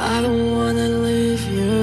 [0.00, 1.77] I don't wanna leave you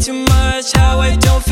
[0.00, 1.49] too much, how I don't feel